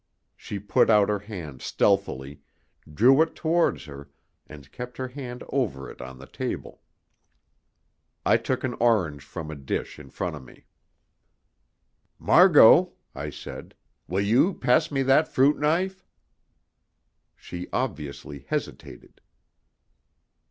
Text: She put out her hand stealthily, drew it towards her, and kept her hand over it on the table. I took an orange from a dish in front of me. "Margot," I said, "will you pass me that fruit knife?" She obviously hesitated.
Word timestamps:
She 0.35 0.57
put 0.57 0.89
out 0.89 1.09
her 1.09 1.19
hand 1.19 1.61
stealthily, 1.61 2.41
drew 2.91 3.21
it 3.21 3.35
towards 3.35 3.85
her, 3.85 4.09
and 4.47 4.71
kept 4.71 4.97
her 4.97 5.09
hand 5.09 5.43
over 5.49 5.91
it 5.91 6.01
on 6.01 6.17
the 6.17 6.25
table. 6.25 6.81
I 8.25 8.37
took 8.37 8.63
an 8.63 8.73
orange 8.79 9.21
from 9.21 9.51
a 9.51 9.55
dish 9.55 9.99
in 9.99 10.09
front 10.09 10.35
of 10.35 10.43
me. 10.43 10.65
"Margot," 12.17 12.93
I 13.13 13.29
said, 13.29 13.75
"will 14.07 14.21
you 14.25 14.55
pass 14.55 14.89
me 14.89 15.03
that 15.03 15.27
fruit 15.27 15.59
knife?" 15.59 16.03
She 17.35 17.67
obviously 17.71 18.39
hesitated. 18.47 19.21